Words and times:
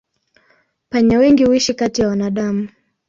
Panya 0.89 1.19
wengi 1.19 1.43
huishi 1.45 1.73
kati 1.73 2.01
ya 2.01 2.07
wanadamu. 2.07 2.69